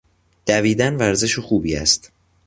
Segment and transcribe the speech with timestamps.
[0.45, 2.11] دویدن ورزش خوبی است.